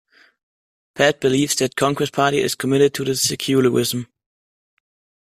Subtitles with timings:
[0.95, 4.07] Bhatt believes the Congress party is committed to secularism.